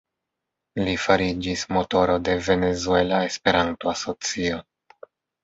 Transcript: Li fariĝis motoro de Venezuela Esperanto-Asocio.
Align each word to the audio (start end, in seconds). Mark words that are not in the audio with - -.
Li 0.87 0.95
fariĝis 1.03 1.65
motoro 1.77 2.15
de 2.29 2.35
Venezuela 2.47 3.21
Esperanto-Asocio. 3.27 4.61